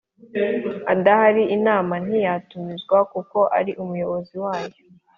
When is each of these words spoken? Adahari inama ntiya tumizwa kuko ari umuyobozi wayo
Adahari 0.93 1.43
inama 1.55 1.93
ntiya 2.03 2.33
tumizwa 2.49 2.97
kuko 3.11 3.37
ari 3.57 3.71
umuyobozi 3.83 4.35
wayo 4.43 4.77